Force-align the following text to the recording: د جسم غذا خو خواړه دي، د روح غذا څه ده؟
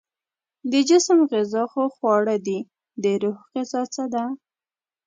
د 0.71 0.73
جسم 0.89 1.17
غذا 1.31 1.63
خو 1.71 1.83
خواړه 1.95 2.35
دي، 2.47 2.59
د 3.03 3.05
روح 3.21 3.37
غذا 3.53 3.81
څه 3.93 4.03
ده؟ 4.13 4.23